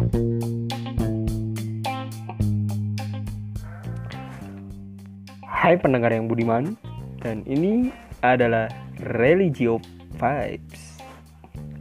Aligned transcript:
Hai 0.00 0.08
pendengar 5.76 6.08
yang 6.08 6.24
budiman 6.24 6.72
Dan 7.20 7.44
ini 7.44 7.92
adalah 8.24 8.72
Religio 8.96 9.76
Vibes. 10.16 11.04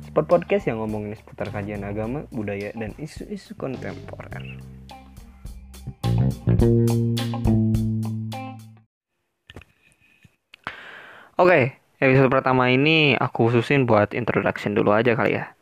Spot 0.04 0.28
podcast 0.28 0.68
yang 0.68 0.84
ngomongin 0.84 1.16
seputar 1.16 1.48
kajian 1.48 1.88
agama, 1.88 2.28
budaya, 2.36 2.76
dan 2.76 2.92
isu-isu 3.00 3.56
kontemporer. 3.56 4.60
Oke, 11.40 11.80
episode 12.04 12.28
pertama 12.28 12.68
ini 12.68 13.16
aku 13.16 13.48
khususin 13.48 13.88
buat 13.88 14.12
introduction 14.12 14.76
dulu 14.76 14.92
aja 14.92 15.16
kali 15.16 15.40
ya 15.40 15.56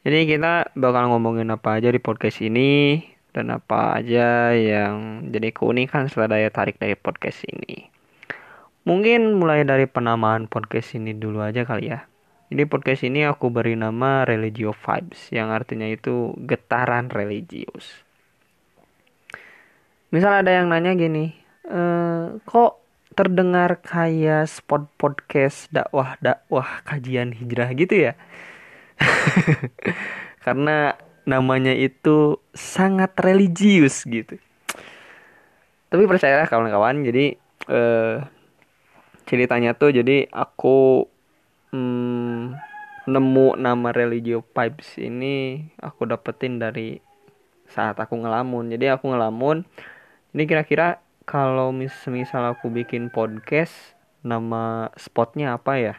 Jadi 0.00 0.32
kita 0.32 0.72
bakal 0.80 1.12
ngomongin 1.12 1.52
apa 1.52 1.76
aja 1.76 1.92
di 1.92 2.00
podcast 2.00 2.40
ini 2.40 3.04
dan 3.36 3.52
apa 3.52 4.00
aja 4.00 4.48
yang 4.56 5.28
jadi 5.28 5.52
keunikan 5.52 6.08
setelah 6.08 6.40
daya 6.40 6.48
tarik 6.48 6.80
dari 6.80 6.96
podcast 6.96 7.44
ini. 7.44 7.92
Mungkin 8.88 9.36
mulai 9.36 9.60
dari 9.68 9.84
penamaan 9.84 10.48
podcast 10.48 10.96
ini 10.96 11.12
dulu 11.12 11.44
aja 11.44 11.68
kali 11.68 11.92
ya. 11.92 12.08
Jadi 12.48 12.64
podcast 12.64 13.04
ini 13.04 13.28
aku 13.28 13.52
beri 13.52 13.76
nama 13.76 14.24
Religio 14.24 14.72
Vibes 14.72 15.28
yang 15.30 15.52
artinya 15.52 15.84
itu 15.84 16.32
getaran 16.48 17.12
religius. 17.12 18.02
Misal 20.10 20.42
ada 20.42 20.50
yang 20.50 20.72
nanya 20.72 20.96
gini, 20.98 21.30
e, 21.62 21.80
kok 22.42 22.82
terdengar 23.14 23.78
kayak 23.84 24.50
spot 24.50 24.90
podcast 24.98 25.70
dakwah 25.70 26.16
dakwah 26.18 26.82
kajian 26.88 27.36
hijrah 27.36 27.70
gitu 27.76 28.10
ya? 28.10 28.18
Karena 30.44 30.94
namanya 31.28 31.72
itu 31.72 32.40
sangat 32.52 33.16
religius 33.20 34.04
gitu. 34.08 34.36
Tapi 35.90 36.02
percayalah 36.06 36.46
kawan-kawan, 36.46 37.02
jadi 37.02 37.34
eh, 37.66 38.16
ceritanya 39.26 39.74
tuh 39.74 39.94
jadi 39.94 40.26
aku 40.30 41.06
hmm, 41.74 42.54
nemu 43.10 43.58
nama 43.58 43.88
Religio 43.90 44.42
Pipes 44.42 44.98
ini 44.98 45.66
aku 45.82 46.06
dapetin 46.06 46.62
dari 46.62 46.98
saat 47.70 47.98
aku 47.98 48.18
ngelamun. 48.18 48.70
Jadi 48.74 48.90
aku 48.90 49.14
ngelamun. 49.14 49.62
Ini 50.30 50.42
kira-kira 50.46 51.02
kalau 51.26 51.70
mis 51.70 51.94
misal 52.10 52.54
aku 52.54 52.70
bikin 52.70 53.10
podcast 53.10 53.94
nama 54.26 54.90
spotnya 54.98 55.58
apa 55.58 55.72
ya? 55.78 55.94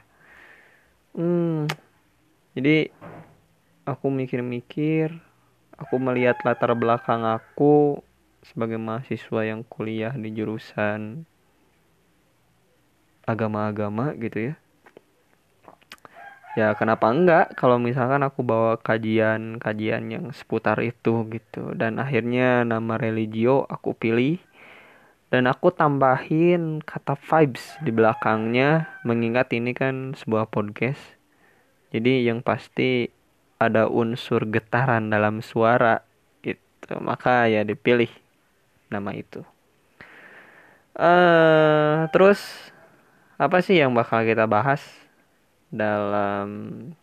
Hmm, 1.15 1.67
jadi 2.51 2.91
aku 3.87 4.11
mikir-mikir 4.11 5.15
aku 5.81 5.95
melihat 5.97 6.37
latar 6.45 6.77
belakang 6.77 7.25
aku 7.25 8.05
sebagai 8.45 8.77
mahasiswa 8.77 9.41
yang 9.45 9.61
kuliah 9.65 10.13
di 10.13 10.29
jurusan 10.33 11.25
agama-agama 13.25 14.13
gitu 14.17 14.51
ya. 14.51 14.55
Ya 16.51 16.75
kenapa 16.75 17.07
enggak 17.07 17.55
kalau 17.55 17.79
misalkan 17.79 18.27
aku 18.27 18.43
bawa 18.43 18.75
kajian-kajian 18.75 20.03
yang 20.11 20.25
seputar 20.35 20.83
itu 20.83 21.23
gitu. 21.31 21.71
Dan 21.79 21.95
akhirnya 21.95 22.67
nama 22.67 22.99
religio 22.99 23.63
aku 23.71 23.95
pilih. 23.95 24.41
Dan 25.31 25.47
aku 25.47 25.71
tambahin 25.71 26.83
kata 26.83 27.15
vibes 27.15 27.79
di 27.79 27.95
belakangnya 27.95 28.99
mengingat 29.07 29.47
ini 29.55 29.71
kan 29.71 30.11
sebuah 30.11 30.51
podcast 30.51 31.20
jadi 31.91 32.31
yang 32.31 32.39
pasti 32.39 33.11
ada 33.59 33.91
unsur 33.91 34.47
getaran 34.47 35.11
dalam 35.11 35.43
suara 35.43 36.01
itu 36.41 36.95
maka 36.97 37.45
ya 37.51 37.61
dipilih 37.67 38.09
nama 38.89 39.11
itu. 39.13 39.45
Uh, 40.91 42.09
terus 42.11 42.41
apa 43.39 43.63
sih 43.63 43.79
yang 43.79 43.95
bakal 43.95 44.23
kita 44.23 44.49
bahas 44.49 44.81
dalam 45.69 46.47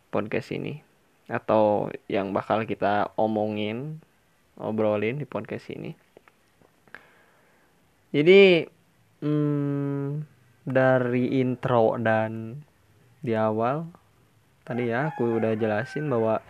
podcast 0.09 0.51
ini? 0.51 0.81
Atau 1.29 1.93
yang 2.09 2.33
bakal 2.33 2.65
kita 2.65 3.13
omongin 3.21 4.01
obrolin 4.57 5.21
di 5.21 5.29
podcast 5.29 5.69
ini? 5.69 5.93
Jadi 8.09 8.65
hmm, 9.21 10.25
dari 10.65 11.45
intro 11.45 12.01
dan 12.01 12.65
di 13.21 13.37
awal 13.37 14.08
tadi 14.69 14.93
ya 14.93 15.09
aku 15.09 15.41
udah 15.41 15.57
jelasin 15.57 16.13
bahwa 16.13 16.45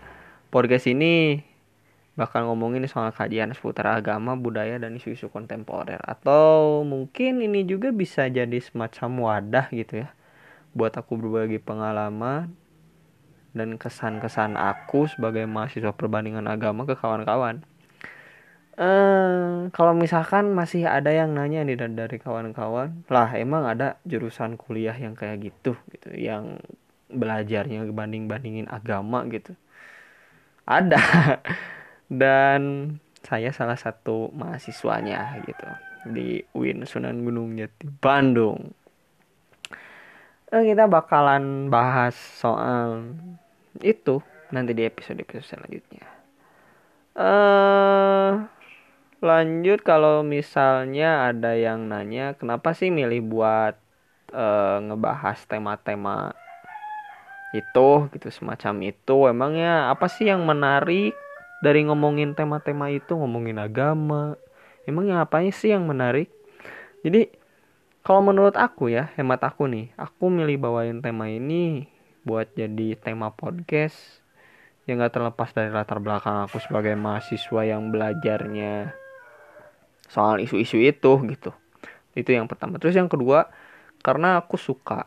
podcast 0.51 0.91
ini 0.91 1.47
bakal 2.19 2.51
ngomongin 2.51 2.83
soal 2.91 3.15
kajian 3.15 3.55
seputar 3.55 3.95
agama, 3.95 4.34
budaya 4.34 4.75
dan 4.83 4.99
isu-isu 4.99 5.31
kontemporer 5.31 6.03
atau 6.03 6.83
mungkin 6.83 7.39
ini 7.39 7.62
juga 7.62 7.95
bisa 7.95 8.27
jadi 8.27 8.59
semacam 8.59 9.11
wadah 9.23 9.71
gitu 9.71 10.03
ya 10.03 10.11
buat 10.75 10.99
aku 10.99 11.15
berbagi 11.15 11.62
pengalaman 11.62 12.51
dan 13.55 13.79
kesan-kesan 13.79 14.59
aku 14.59 15.06
sebagai 15.06 15.47
mahasiswa 15.47 15.95
perbandingan 15.95 16.50
agama 16.50 16.85
ke 16.91 16.99
kawan-kawan. 16.99 17.62
Eh, 18.79 19.71
kalau 19.75 19.91
misalkan 19.95 20.55
masih 20.55 20.87
ada 20.87 21.11
yang 21.11 21.35
nanya 21.35 21.67
nih 21.67 21.75
dari 21.75 22.19
kawan-kawan, 22.23 23.03
lah 23.11 23.31
emang 23.35 23.67
ada 23.67 23.99
jurusan 24.06 24.55
kuliah 24.55 24.95
yang 24.95 25.19
kayak 25.19 25.50
gitu 25.50 25.75
gitu, 25.91 26.15
yang 26.15 26.62
belajarnya 27.09 27.89
banding 27.93 28.29
bandingin 28.29 28.69
agama 28.69 29.25
gitu. 29.33 29.57
Ada. 30.69 31.01
Dan 32.09 32.95
saya 33.25 33.53
salah 33.53 33.77
satu 33.77 34.33
mahasiswanya 34.33 35.43
gitu 35.45 35.69
di 36.09 36.41
UIN 36.55 36.87
Sunan 36.89 37.21
Gunung 37.27 37.59
Jati 37.59 37.85
Bandung. 38.01 38.73
Nah, 40.49 40.65
kita 40.65 40.89
bakalan 40.89 41.69
bahas 41.69 42.17
soal 42.17 43.13
itu 43.85 44.25
nanti 44.49 44.73
di 44.73 44.89
episode 44.89 45.21
episode 45.21 45.45
selanjutnya. 45.45 46.09
Uh, 47.19 48.49
lanjut 49.21 49.83
kalau 49.83 50.23
misalnya 50.23 51.29
ada 51.29 51.59
yang 51.59 51.91
nanya 51.91 52.39
kenapa 52.39 52.73
sih 52.73 52.89
milih 52.89 53.27
buat 53.27 53.75
uh, 54.33 54.79
ngebahas 54.87 55.43
tema-tema 55.51 56.33
itu 57.57 57.89
gitu 58.13 58.29
semacam 58.29 58.75
itu. 58.93 59.17
Emangnya 59.29 59.89
apa 59.89 60.07
sih 60.11 60.29
yang 60.29 60.45
menarik 60.45 61.17
dari 61.65 61.85
ngomongin 61.89 62.37
tema-tema 62.37 62.93
itu 62.93 63.17
ngomongin 63.17 63.57
agama? 63.57 64.37
Emangnya 64.85 65.25
apa 65.25 65.45
sih 65.49 65.73
yang 65.73 65.89
menarik? 65.89 66.29
Jadi 67.05 67.33
kalau 68.05 68.25
menurut 68.25 68.57
aku 68.57 68.89
ya 68.89 69.13
hemat 69.21 69.45
aku 69.45 69.69
nih 69.69 69.93
aku 70.01 70.33
milih 70.33 70.57
bawain 70.61 71.05
tema 71.05 71.29
ini 71.29 71.89
buat 72.25 72.53
jadi 72.57 72.97
tema 72.97 73.33
podcast 73.33 74.25
yang 74.89 75.05
gak 75.05 75.21
terlepas 75.21 75.53
dari 75.53 75.69
latar 75.69 76.01
belakang 76.01 76.49
aku 76.49 76.57
sebagai 76.65 76.97
mahasiswa 76.97 77.61
yang 77.61 77.93
belajarnya 77.93 78.97
soal 80.09 80.41
isu-isu 80.41 80.81
itu 80.81 81.13
gitu. 81.29 81.53
Itu 82.17 82.33
yang 82.33 82.49
pertama. 82.49 82.81
Terus 82.81 82.97
yang 82.97 83.13
kedua 83.13 83.53
karena 84.01 84.41
aku 84.41 84.57
suka 84.57 85.05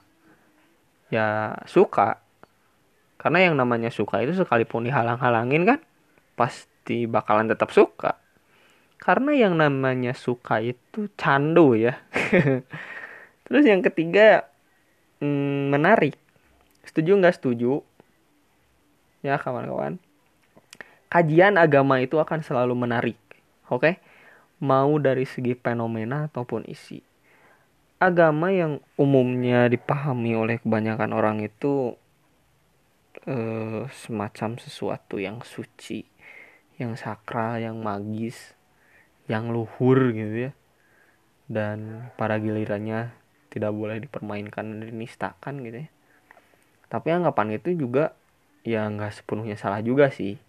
ya 1.10 1.58
suka 1.66 2.22
karena 3.22 3.46
yang 3.46 3.54
namanya 3.54 3.94
suka 3.94 4.26
itu 4.26 4.34
sekalipun 4.34 4.90
dihalang-halangin 4.90 5.62
kan 5.70 5.80
pasti 6.34 7.06
bakalan 7.06 7.46
tetap 7.46 7.70
suka. 7.70 8.18
Karena 8.98 9.38
yang 9.38 9.62
namanya 9.62 10.18
suka 10.18 10.58
itu 10.58 11.06
candu 11.14 11.78
ya. 11.78 12.02
Terus 13.46 13.64
yang 13.70 13.86
ketiga 13.86 14.50
hmm, 15.22 15.70
menarik. 15.70 16.18
Setuju 16.82 17.22
nggak 17.22 17.38
setuju? 17.38 17.86
Ya 19.22 19.38
kawan-kawan. 19.38 20.02
Kajian 21.14 21.62
agama 21.62 22.02
itu 22.02 22.18
akan 22.18 22.42
selalu 22.42 22.74
menarik. 22.74 23.22
Oke? 23.70 24.02
Mau 24.66 24.98
dari 24.98 25.30
segi 25.30 25.54
fenomena 25.54 26.26
ataupun 26.26 26.66
isi. 26.66 27.06
Agama 28.02 28.50
yang 28.50 28.82
umumnya 28.98 29.70
dipahami 29.70 30.34
oleh 30.34 30.58
kebanyakan 30.58 31.14
orang 31.14 31.38
itu 31.46 32.01
uh, 33.28 33.86
semacam 33.92 34.58
sesuatu 34.58 35.22
yang 35.22 35.44
suci, 35.46 36.08
yang 36.82 36.98
sakral, 36.98 37.62
yang 37.62 37.80
magis, 37.80 38.56
yang 39.30 39.52
luhur 39.54 40.12
gitu 40.12 40.50
ya. 40.50 40.52
Dan 41.52 42.10
para 42.16 42.40
gilirannya 42.40 43.12
tidak 43.52 43.72
boleh 43.76 44.00
dipermainkan 44.00 44.64
dan 44.64 44.80
dinistakan 44.88 45.60
gitu 45.68 45.88
ya. 45.88 45.90
Tapi 46.88 47.08
anggapan 47.12 47.56
itu 47.56 47.76
juga 47.76 48.16
ya 48.64 48.88
nggak 48.88 49.22
sepenuhnya 49.22 49.60
salah 49.60 49.84
juga 49.84 50.12
sih. 50.12 50.40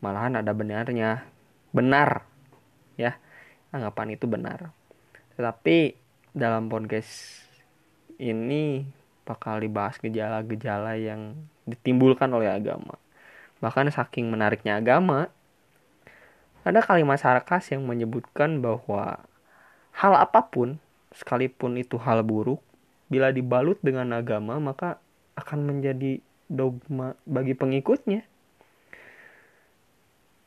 Malahan 0.00 0.40
ada 0.40 0.52
benarnya. 0.52 1.24
Benar. 1.72 2.24
Ya. 2.96 3.20
Anggapan 3.72 4.16
itu 4.16 4.24
benar. 4.28 4.72
Tetapi 5.36 5.96
dalam 6.32 6.68
podcast 6.68 7.44
ini 8.20 8.84
bakal 9.24 9.64
dibahas 9.64 9.96
gejala-gejala 9.98 11.00
yang 11.00 11.34
ditimbulkan 11.64 12.28
oleh 12.32 12.48
agama. 12.52 12.96
Bahkan 13.60 13.88
saking 13.92 14.28
menariknya 14.28 14.80
agama, 14.80 15.32
ada 16.64 16.80
kalimat 16.80 17.20
sarkas 17.20 17.68
yang 17.72 17.84
menyebutkan 17.84 18.64
bahwa 18.64 19.20
hal 19.92 20.12
apa 20.16 20.48
pun 20.48 20.80
sekalipun 21.12 21.78
itu 21.78 22.00
hal 22.00 22.24
buruk 22.24 22.58
bila 23.06 23.30
dibalut 23.30 23.78
dengan 23.84 24.10
agama 24.16 24.58
maka 24.58 24.98
akan 25.38 25.60
menjadi 25.62 26.18
dogma 26.50 27.14
bagi 27.28 27.54
pengikutnya 27.54 28.26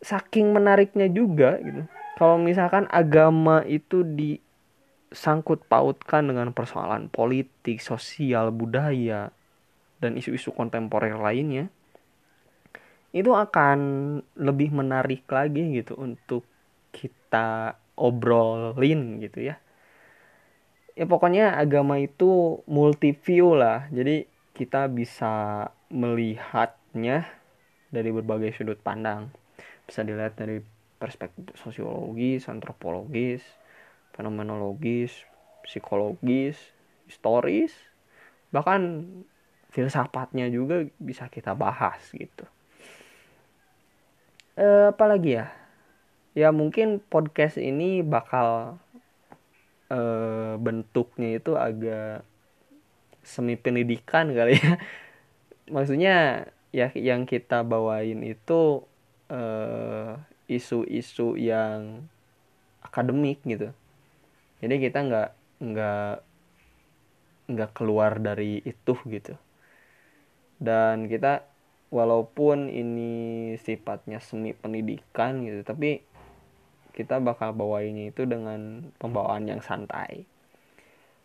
saking 0.04 0.52
menariknya 0.52 1.08
juga 1.08 1.62
gitu 1.62 1.86
kalau 2.18 2.42
misalkan 2.42 2.90
agama 2.90 3.62
itu 3.70 4.02
disangkut 4.02 5.64
pautkan 5.70 6.28
dengan 6.28 6.50
persoalan 6.52 7.08
politik 7.14 7.80
sosial 7.80 8.50
budaya 8.50 9.30
dan 9.98 10.18
isu-isu 10.18 10.54
kontemporer 10.54 11.18
lainnya 11.18 11.70
itu 13.16 13.32
akan 13.34 13.80
lebih 14.38 14.70
menarik 14.76 15.26
lagi 15.32 15.80
gitu 15.80 15.98
untuk 15.98 16.44
kita 16.94 17.80
obrolin 17.98 19.18
gitu 19.24 19.48
ya. 19.48 19.56
Ya 20.98 21.06
pokoknya 21.06 21.58
agama 21.58 22.02
itu 22.02 22.62
multi 22.70 23.14
view 23.14 23.58
lah. 23.58 23.90
Jadi 23.90 24.26
kita 24.54 24.90
bisa 24.90 25.66
melihatnya 25.94 27.26
dari 27.94 28.10
berbagai 28.12 28.54
sudut 28.58 28.82
pandang. 28.82 29.30
Bisa 29.86 30.04
dilihat 30.04 30.36
dari 30.36 30.60
perspektif 30.98 31.54
sosiologis, 31.62 32.50
antropologis, 32.50 33.46
fenomenologis, 34.18 35.14
psikologis, 35.62 36.58
historis, 37.06 37.72
bahkan 38.50 39.06
filsafatnya 39.78 40.50
juga 40.50 40.90
bisa 40.98 41.30
kita 41.30 41.54
bahas 41.54 42.02
gitu. 42.10 42.50
E, 44.58 44.90
apalagi 44.90 45.38
ya? 45.38 45.54
Ya 46.34 46.50
mungkin 46.50 46.98
podcast 46.98 47.62
ini 47.62 48.02
bakal 48.02 48.82
e, 49.94 50.00
bentuknya 50.58 51.38
itu 51.38 51.54
agak 51.54 52.26
semi 53.22 53.54
pendidikan 53.54 54.34
kali 54.34 54.58
ya. 54.58 54.82
Maksudnya 55.78 56.50
ya 56.74 56.90
yang 56.98 57.30
kita 57.30 57.62
bawain 57.62 58.26
itu 58.26 58.82
uh, 59.32 60.20
isu-isu 60.48 61.36
yang 61.40 62.08
akademik 62.84 63.44
gitu 63.44 63.72
jadi 64.64 64.76
kita 64.80 65.00
nggak 65.08 65.30
nggak 65.58 66.14
nggak 67.48 67.72
keluar 67.76 68.20
dari 68.20 68.60
itu 68.64 68.94
gitu 69.08 69.40
dan 70.58 71.06
kita 71.06 71.46
walaupun 71.88 72.68
ini 72.68 73.56
sifatnya 73.62 74.20
seni 74.20 74.52
pendidikan 74.52 75.46
gitu 75.46 75.64
tapi 75.64 76.04
kita 76.98 77.22
bakal 77.22 77.54
bawainnya 77.54 78.10
itu 78.10 78.26
dengan 78.26 78.90
pembawaan 78.98 79.46
yang 79.46 79.62
santai. 79.62 80.26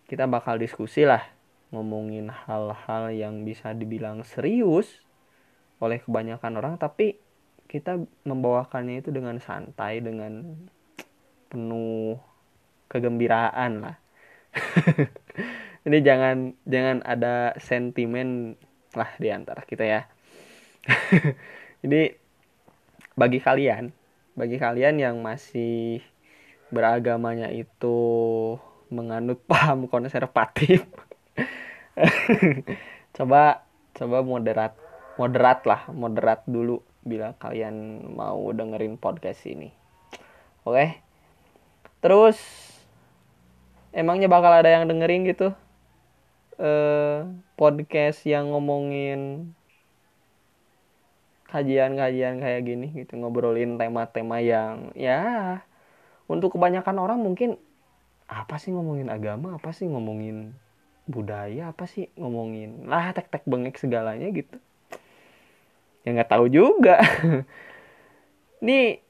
Kita 0.05 0.29
bakal 0.29 0.61
diskusi 0.61 1.09
lah 1.09 1.25
ngomongin 1.73 2.29
hal-hal 2.29 3.09
yang 3.09 3.49
bisa 3.49 3.73
dibilang 3.73 4.21
serius 4.29 5.01
oleh 5.81 5.97
kebanyakan 6.05 6.61
orang 6.61 6.75
tapi 6.77 7.17
kita 7.73 7.97
membawakannya 8.29 9.01
itu 9.01 9.09
dengan 9.09 9.41
santai 9.41 10.05
dengan 10.05 10.45
penuh 11.49 12.21
kegembiraan 12.93 13.73
lah. 13.81 13.97
Ini 15.89 15.99
jangan 16.05 16.53
jangan 16.69 17.01
ada 17.09 17.57
sentimen 17.57 18.61
lah 18.97 19.11
di 19.17 19.29
antara 19.29 19.63
kita 19.65 19.85
ya 19.85 20.01
jadi 21.85 22.17
bagi 23.17 23.39
kalian 23.39 23.93
bagi 24.33 24.57
kalian 24.57 24.97
yang 24.97 25.17
masih 25.21 26.01
beragamanya 26.73 27.53
itu 27.53 27.99
menganut 28.89 29.41
paham 29.51 29.89
konservatif 29.89 30.85
coba 33.17 33.65
coba 33.93 34.19
moderat 34.25 34.73
moderat 35.21 35.61
lah 35.69 35.85
moderat 35.93 36.41
dulu 36.49 36.81
bila 37.03 37.35
kalian 37.37 38.07
mau 38.15 38.39
dengerin 38.55 38.95
podcast 38.95 39.43
ini. 39.51 39.75
Oke. 40.63 41.03
Terus 41.99 42.39
emangnya 43.91 44.31
bakal 44.31 44.55
ada 44.55 44.71
yang 44.71 44.87
dengerin 44.87 45.27
gitu? 45.27 45.51
Eh 46.61 47.21
podcast 47.57 48.25
yang 48.29 48.53
ngomongin 48.53 49.53
kajian-kajian 51.53 52.41
kayak 52.41 52.65
gini 52.65 52.89
gitu, 52.97 53.21
ngobrolin 53.21 53.77
tema-tema 53.77 54.41
yang 54.41 54.89
ya 54.97 55.61
untuk 56.25 56.57
kebanyakan 56.57 56.97
orang 56.97 57.21
mungkin 57.21 57.61
apa 58.25 58.57
sih 58.57 58.73
ngomongin 58.73 59.13
agama, 59.13 59.61
apa 59.61 59.77
sih 59.77 59.85
ngomongin 59.85 60.57
budaya, 61.05 61.77
apa 61.77 61.85
sih 61.85 62.09
ngomongin 62.17 62.89
lah 62.89 63.13
tek-tek 63.13 63.45
bengek 63.45 63.77
segalanya 63.77 64.33
gitu. 64.33 64.57
Ya 66.09 66.17
nggak 66.17 66.33
tahu 66.33 66.49
juga. 66.49 67.05
Ini 68.65 69.02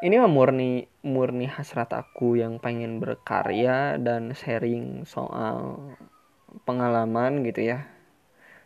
ini 0.00 0.16
mah 0.16 0.32
murni 0.32 0.88
murni 1.04 1.44
hasrat 1.44 1.92
aku 1.92 2.40
yang 2.40 2.56
pengen 2.56 3.04
berkarya 3.04 4.00
dan 4.00 4.32
sharing 4.32 5.04
soal 5.04 5.92
pengalaman 6.64 7.44
gitu 7.44 7.68
ya. 7.68 7.84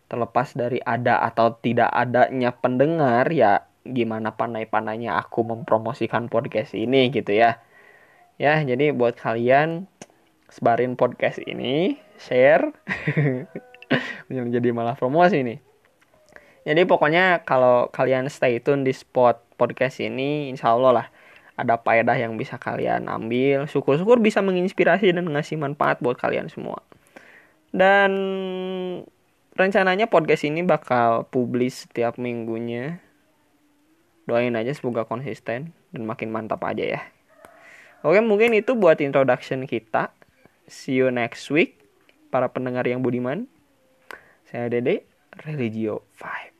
Terlepas 0.06 0.54
dari 0.54 0.78
ada 0.78 1.18
atau 1.26 1.58
tidak 1.58 1.90
adanya 1.90 2.54
pendengar 2.54 3.26
ya 3.34 3.66
gimana 3.82 4.32
pandai-pandainya 4.32 5.18
aku 5.18 5.42
mempromosikan 5.42 6.30
podcast 6.30 6.72
ini 6.78 7.10
gitu 7.10 7.34
ya. 7.34 7.58
Ya 8.38 8.62
jadi 8.62 8.94
buat 8.94 9.18
kalian 9.18 9.90
sebarin 10.46 10.94
podcast 10.94 11.42
ini 11.42 11.98
share 12.14 12.70
menjadi 14.30 14.70
malah 14.70 14.94
promosi 14.94 15.42
nih. 15.42 15.58
Jadi 16.64 16.82
pokoknya 16.88 17.42
kalau 17.42 17.90
kalian 17.90 18.30
stay 18.30 18.62
tune 18.62 18.86
di 18.86 18.94
spot 18.94 19.44
podcast 19.58 20.00
ini 20.00 20.48
insya 20.48 20.72
Allah 20.72 20.92
lah 21.02 21.06
ada 21.54 21.78
faedah 21.78 22.18
yang 22.18 22.34
bisa 22.34 22.58
kalian 22.58 23.06
ambil. 23.06 23.70
Syukur-syukur 23.70 24.18
bisa 24.18 24.42
menginspirasi 24.42 25.14
dan 25.14 25.30
ngasih 25.30 25.58
manfaat 25.58 26.02
buat 26.02 26.18
kalian 26.18 26.50
semua. 26.50 26.82
Dan 27.74 28.10
rencananya 29.54 30.10
podcast 30.10 30.46
ini 30.46 30.66
bakal 30.66 31.26
publis 31.30 31.86
setiap 31.86 32.18
minggunya. 32.18 32.98
Doain 34.26 34.54
aja 34.56 34.72
semoga 34.74 35.06
konsisten 35.06 35.74
dan 35.94 36.02
makin 36.06 36.34
mantap 36.34 36.62
aja 36.66 36.98
ya. 36.98 37.00
Oke 38.04 38.20
mungkin 38.20 38.52
itu 38.52 38.74
buat 38.74 38.98
introduction 39.00 39.64
kita. 39.64 40.12
See 40.66 40.96
you 40.96 41.12
next 41.12 41.48
week 41.52 41.80
para 42.32 42.50
pendengar 42.50 42.84
yang 42.88 43.04
budiman. 43.04 43.46
Saya 44.48 44.70
Dede 44.70 45.06
Religio 45.44 46.02
Vibes. 46.18 46.53